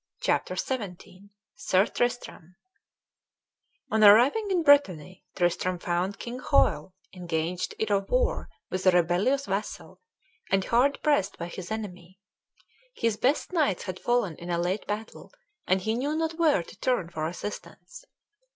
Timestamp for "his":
11.49-11.69, 12.95-13.15